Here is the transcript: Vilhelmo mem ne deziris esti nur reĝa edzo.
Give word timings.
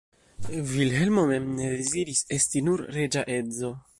Vilhelmo 0.71 1.25
mem 1.33 1.45
ne 1.59 1.69
deziris 1.75 2.23
esti 2.39 2.65
nur 2.71 2.85
reĝa 2.99 3.27
edzo. 3.39 3.75